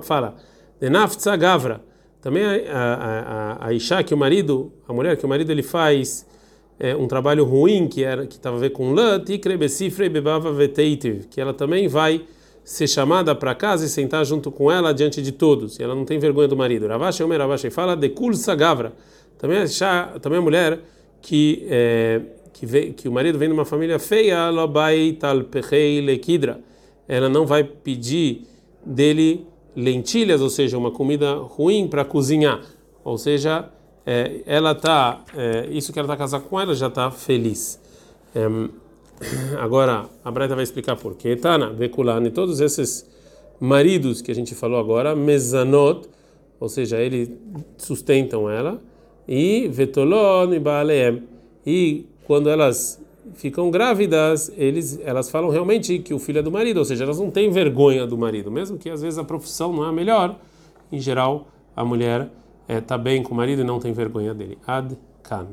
fala, 0.00 0.36
Denafza 0.78 1.34
Gavra. 1.34 1.80
Também 2.20 2.44
a, 2.44 2.54
a, 2.72 3.20
a, 3.64 3.66
a 3.66 3.72
Isha, 3.72 4.04
que 4.04 4.14
o 4.14 4.16
marido, 4.16 4.72
a 4.86 4.92
mulher 4.92 5.16
que 5.16 5.26
o 5.26 5.28
marido 5.28 5.50
ele 5.50 5.62
faz 5.62 6.24
é, 6.78 6.94
um 6.94 7.06
trabalho 7.08 7.44
ruim 7.44 7.88
que 7.88 8.04
era 8.04 8.26
que 8.26 8.34
estava 8.34 8.56
a 8.56 8.60
ver 8.60 8.70
com 8.70 8.92
lã, 8.92 9.22
que 11.30 11.40
ela 11.40 11.54
também 11.54 11.88
vai 11.88 12.22
ser 12.64 12.88
chamada 12.88 13.34
para 13.34 13.54
casa 13.54 13.86
e 13.86 13.88
sentar 13.88 14.24
junto 14.24 14.50
com 14.50 14.70
ela 14.70 14.92
diante 14.92 15.22
de 15.22 15.32
todos. 15.32 15.78
E 15.78 15.82
ela 15.82 15.94
não 15.94 16.04
tem 16.04 16.18
vergonha 16.18 16.48
do 16.48 16.56
marido. 16.56 16.86
Ravashi 16.86 17.22
Omer 17.22 17.40
Ravashi 17.40 17.70
fala 17.70 17.96
de 17.96 18.08
Kulsa 18.08 18.54
Gavra. 18.54 18.92
Também 19.38 19.58
a 19.58 19.64
Isha, 19.64 20.18
também 20.20 20.38
a 20.38 20.42
mulher 20.42 20.80
que 21.22 21.66
é, 21.68 22.20
que, 22.52 22.64
vê, 22.64 22.90
que 22.90 23.08
o 23.08 23.12
marido 23.12 23.38
vem 23.38 23.48
de 23.48 23.54
uma 23.54 23.66
família 23.66 23.98
feia, 23.98 24.36
ela 27.06 27.28
não 27.28 27.46
vai 27.46 27.62
pedir 27.62 28.46
dele 28.84 29.46
lentilhas, 29.76 30.40
ou 30.40 30.48
seja, 30.48 30.78
uma 30.78 30.90
comida 30.90 31.34
ruim 31.34 31.86
para 31.86 32.04
cozinhar. 32.04 32.62
Ou 33.04 33.18
seja, 33.18 33.68
é, 34.06 34.42
ela 34.46 34.72
tá, 34.72 35.24
é, 35.36 35.66
isso 35.70 35.92
que 35.92 35.98
ela 35.98 36.06
está 36.06 36.16
casada 36.16 36.44
com 36.44 36.60
ela 36.60 36.74
já 36.76 36.86
está 36.86 37.10
feliz. 37.10 37.80
É, 38.32 38.46
agora, 39.58 40.06
a 40.24 40.30
Breta 40.30 40.54
vai 40.54 40.62
explicar 40.62 40.94
por 40.94 41.16
quê. 41.16 41.34
Tana, 41.34 41.70
Vekulani, 41.72 42.30
todos 42.30 42.60
esses 42.60 43.04
maridos 43.58 44.22
que 44.22 44.30
a 44.30 44.34
gente 44.34 44.54
falou 44.54 44.78
agora, 44.78 45.16
mezanot, 45.16 46.08
ou 46.60 46.68
seja, 46.68 46.98
eles 46.98 47.30
sustentam 47.76 48.48
ela, 48.48 48.80
e 49.26 49.66
vetolon 49.68 50.54
e 50.54 50.60
baaleem. 50.60 51.24
E 51.66 52.06
quando 52.24 52.48
elas 52.48 53.02
ficam 53.34 53.72
grávidas, 53.72 54.52
eles, 54.56 55.00
elas 55.02 55.28
falam 55.28 55.50
realmente 55.50 55.98
que 55.98 56.14
o 56.14 56.18
filho 56.20 56.38
é 56.38 56.42
do 56.42 56.52
marido, 56.52 56.78
ou 56.78 56.84
seja, 56.84 57.02
elas 57.02 57.18
não 57.18 57.30
têm 57.30 57.50
vergonha 57.50 58.06
do 58.06 58.16
marido, 58.16 58.52
mesmo 58.52 58.78
que 58.78 58.88
às 58.88 59.02
vezes 59.02 59.18
a 59.18 59.24
profissão 59.24 59.72
não 59.72 59.84
é 59.84 59.88
a 59.88 59.92
melhor. 59.92 60.36
Em 60.92 61.00
geral, 61.00 61.48
a 61.74 61.84
mulher 61.84 62.30
está 62.68 62.94
é, 62.94 62.98
bem 62.98 63.22
com 63.22 63.32
o 63.32 63.36
marido 63.36 63.62
e 63.62 63.64
não 63.64 63.78
tem 63.78 63.92
vergonha 63.92 64.34
dele. 64.34 64.58
Ad 64.66 64.96
kan. 65.22 65.46